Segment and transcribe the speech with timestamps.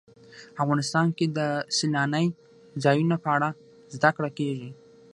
[0.63, 1.39] افغانستان کې د
[1.77, 2.27] سیلانی
[2.83, 3.49] ځایونه په اړه
[3.95, 4.69] زده کړه کېږي.